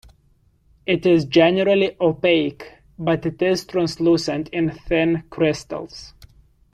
It 0.87 1.05
is 1.05 1.25
generally 1.25 1.95
opaque, 2.01 2.67
but 2.97 3.23
it 3.27 3.39
is 3.39 3.65
translucent 3.67 4.47
in 4.47 4.71
thin 4.71 5.25
crystals. 5.29 6.15